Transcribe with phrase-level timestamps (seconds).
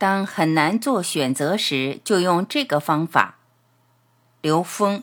[0.00, 3.36] 当很难做选择时，就用这个方法。
[4.40, 5.02] 刘峰，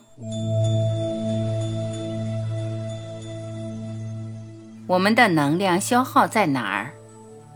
[4.88, 6.94] 我们的能量消耗在哪儿？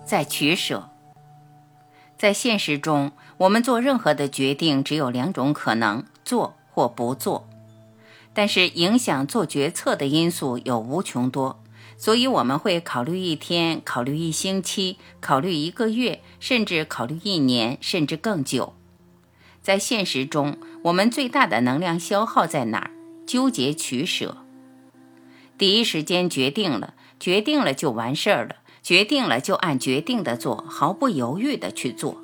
[0.07, 0.89] 在取舍。
[2.17, 7.49] 在现实中，我们做任何的决定只有两种可能：做或不做。
[8.33, 11.59] 但是，影响做决策的因素有无穷多。
[12.02, 18.75] 所以我们会考虑一天，考虑一星期，考虑一个月，甚至考虑一年，甚至更久。
[19.62, 22.91] 在现实中，我们最大的能量消耗在哪儿？
[23.25, 24.39] 纠结取舍。
[25.56, 32.20] 第一时间决定了，决定了就完事儿了，决定了就按决定的做，毫不犹豫的去做。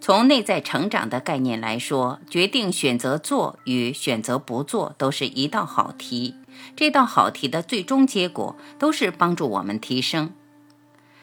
[0.00, 6.36] 从内在成长的概念来说，决定选择做与选择不做都是一道好题。
[6.76, 10.32] 这道好题的最终结果都是帮助我们提升。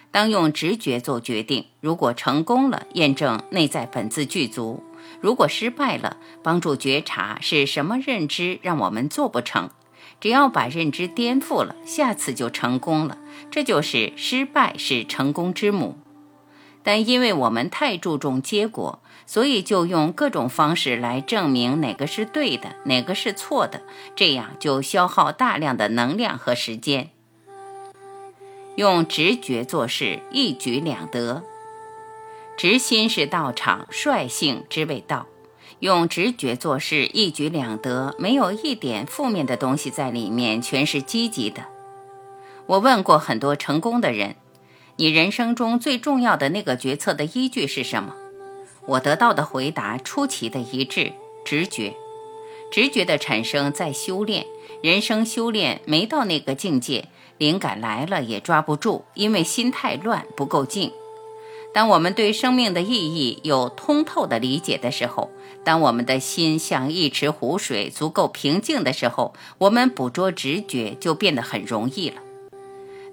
[0.09, 4.81] 当用直觉做决定，如果成功了，验证内在本自具足；
[5.19, 9.69] 如果失败了，帮助觉察是什么认知让我们做不成。
[10.19, 13.17] 只要把认知颠覆了，下次就成功了。
[13.51, 15.97] 这就是失败是成功之母。
[16.87, 18.99] 但因为我们太注重结果。
[19.25, 23.81] 所以就用各种方式来证明哪个是对的，哪个是错的，
[24.15, 27.09] 这样就消耗大量的能量和时间。
[28.77, 31.43] 用直觉做事，一举两得。
[32.55, 35.25] 直心是道场，率性之谓道。
[35.79, 41.65] 用直觉做事，一举两得，没有一点负面的东西在里面，全是积极的。
[42.65, 44.37] 我问过很多成功的人，
[44.99, 48.15] 你人生中最重要的那个决策的依据是什么？
[48.87, 51.13] 我得到的回答出奇的一致：
[51.45, 51.93] 直觉。
[52.71, 54.47] 直觉的产生在修炼，
[54.81, 60.91] 人生修炼没到那个境界，灵感来了也抓不住，因为心太乱，不够静。
[61.75, 65.29] 当我们对生命的意义有通透的理解的时候，
[65.63, 72.23] 当我们的心像一池湖水，足够平静的时候，我们捕捉直觉就变得很容易了。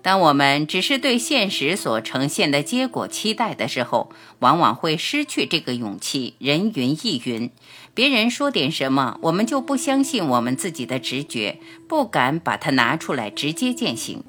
[0.04, 4.10] 当我们只是对现实所呈现的结果期待的时候，
[4.40, 6.34] 往往会失去这个勇气。
[6.38, 7.50] 人云亦云，
[7.94, 14.22] 别人说点什么，我们就不相信我们自己的直觉，不敢把它拿出来直接践行。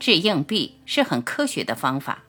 [0.00, 2.24] 掷硬币是很科学的方法。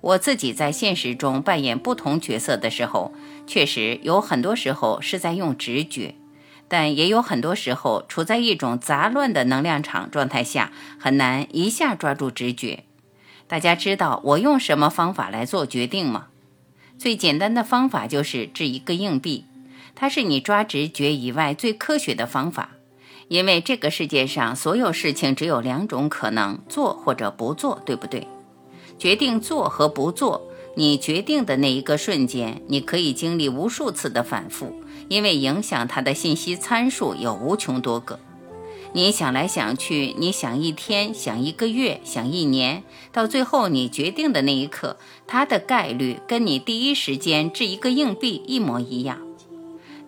[0.00, 3.14] 我自己在现实中扮演不同角色的时候，
[3.46, 6.16] 确实有很多时候是在用直觉。
[6.68, 12.84] 但也有很多时候处在一种杂乱的能量场状态下，很难一下抓住直觉。
[13.46, 16.26] 大家知道我用什么方法来做决定吗？
[16.98, 19.44] 最简单的方法就是掷一个硬币，
[19.94, 22.70] 它是你抓直觉以外最科学的方法。
[23.28, 28.26] 因为这个世界上所有事情只有两种可能：做或者不做，对不对？
[28.98, 34.82] 决定做和不做，你决定的那一个瞬间，你可以经历无数次的反复。
[35.08, 38.20] 因为影响它的信息参数有无穷多个，
[38.92, 42.82] 你想来想去，你想一天，想一个月，想一年，
[43.12, 49.18] 到最后你决定的那一刻，它的概率跟你第一时间掷一个硬币一模一样。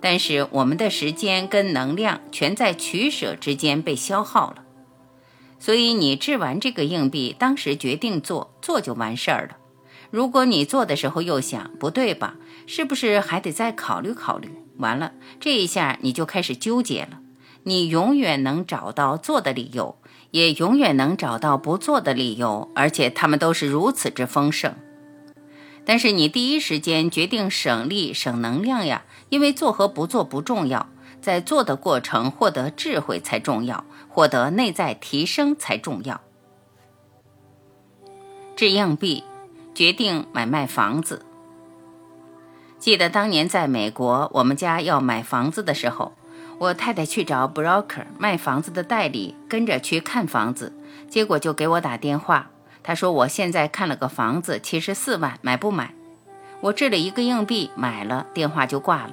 [0.03, 4.65] 但是我们的时间跟能量全在取舍之间被消耗了，
[5.59, 9.59] 所以你掷完这个硬币，当时决定做，做就完事儿了。
[10.11, 14.49] 如果你做的时候又想不对吧，是不是还得再考虑考虑？
[14.81, 17.21] 完了，这一下你就开始纠结了。
[17.63, 19.97] 你永远能找到做的理由，
[20.31, 24.75] 也永远能找到不做的理由，而且他们都是如此之丰盛。
[25.85, 30.89] 但是你第一时间决定省力省能量呀，因为做和不做不重要，
[31.21, 36.21] 在做的过程获得智慧才重要，获得内在提升才重要。
[38.57, 39.25] 掷硬币，
[39.75, 41.25] 决定买卖房子。
[42.81, 46.15] 记得当年在美国，我们家要买房子的时候，
[46.57, 50.73] 我太太去找 broker 卖房子的代理，跟着去看房子，
[51.11, 52.49] 结果就给我打电话，
[52.83, 55.93] 他说我现在看了个房子，七十四万，买不买？
[56.63, 59.11] 我掷了一个硬币，买了，电话就挂了。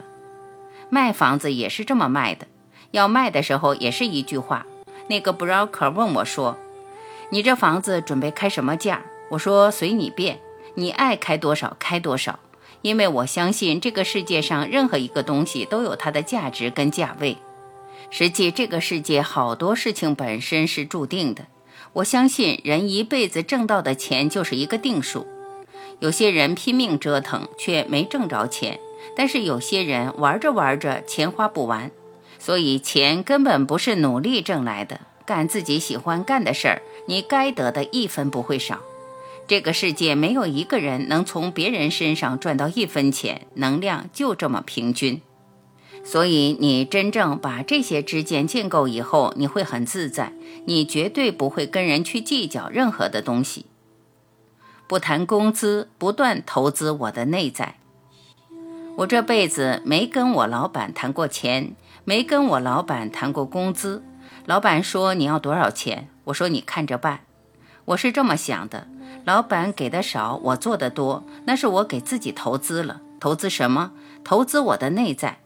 [0.90, 2.48] 卖房子也是这么卖的，
[2.92, 4.66] 要卖的时候也是一句话，
[5.10, 6.58] 那个 broker 问我说
[7.32, 10.40] ：“你这房子准备开什么价？”我说随你便，
[10.76, 12.40] 你爱开多少开多少，
[12.82, 17.38] 因为我相信这个世界上任何一个东西都有它的价值跟价位。
[18.10, 21.48] 实际这个世界好多事情本身是注定的。
[21.94, 25.28] 我相信人一辈子挣到的钱就是一个定数。
[26.00, 28.80] 有些人拼命折腾却没挣着钱，
[29.16, 31.92] 但是有些人玩着玩着钱花不完。
[32.40, 38.80] 所以钱根本不是努力挣来的，干自己喜欢干的事儿，你该得的一分不会少。
[39.48, 45.22] 这个世界没有一个人能从别人身上赚到一分钱，能量就这么平均。
[46.04, 50.34] 所以你真正把这些之间建构以后，你会很自在，
[50.66, 53.66] 你绝对不会跟人去计较任何的东西。
[54.86, 57.76] 不谈工资，不断投资我的内在。
[58.98, 64.04] 我这辈子没跟我老板谈过钱，没跟我老板谈过工资。
[64.46, 67.22] 老板说你要多少钱，我说你看着办。
[67.86, 68.88] 我是这么想的：
[69.26, 73.02] 老板给的少，我做的多，那是我给自己投资了。
[73.20, 73.92] 投资什么？
[74.24, 75.40] 投资我的内在。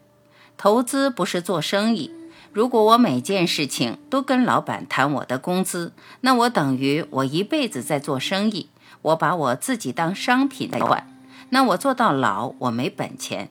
[0.57, 2.11] 投资不是做生意。
[2.53, 8.69] 如果我每件事情都跟老板谈我的工资，那我等于我一辈子在做生意。
[9.03, 11.07] 我把我自己当商品来换，
[11.49, 13.49] 那我做到老我没本钱。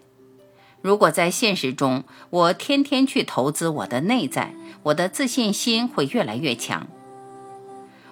[0.83, 6.87] 如果在现实中，我天天去投资我的内在，我的自信心会越来越强。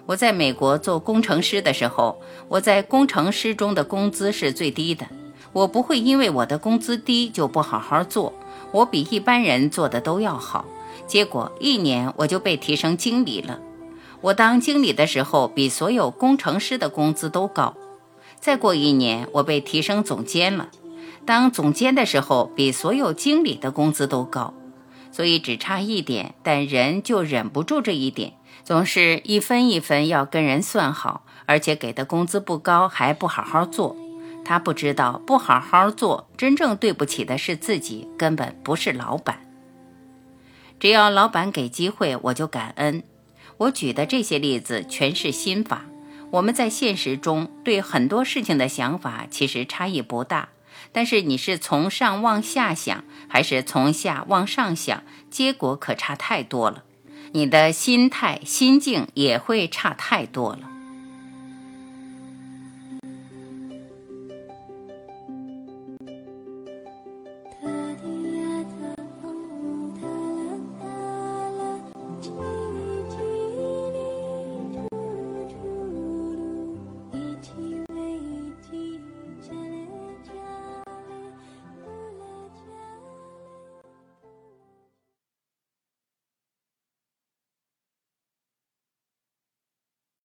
[0.08, 2.18] 我在美国做工程师的时候，
[2.48, 5.06] 我在工程师中的工资是最低的。
[5.52, 8.32] 我不会因为我的工资低就不好好做。
[8.72, 10.64] 我比一般人做的都要好，
[11.06, 13.60] 结果一年我就被提升经理了。
[14.22, 17.76] 我当经理的时候，比所有工程师的工资都高。
[18.40, 20.70] 再过一年，我被提升总监了。
[21.26, 24.54] 当总监的时候，比所有经理的工资都高。
[25.12, 28.32] 所以只差一点，但人就忍不住这一点，
[28.68, 33.96] 总是一分一分要跟人算好，而且给的工资不高，还不好好做。
[34.44, 39.40] 他不知道不好好做，真正对不起的是自己，根本不是老板。
[40.78, 43.02] 只要老板给机会，我就感恩。
[43.56, 45.86] 我举的这些例子全是心法。
[46.32, 50.50] 我们在现实中对很多事情的想法其实差异不大，
[50.92, 56.84] 但是你是从上往下想，还是从下往上想，结果可差太多了。
[57.32, 60.77] 你的心态、心境也会差太多了。